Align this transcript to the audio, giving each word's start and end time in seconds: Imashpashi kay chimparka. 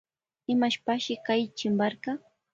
Imashpashi 0.53 1.13
kay 1.25 1.41
chimparka. 1.57 2.11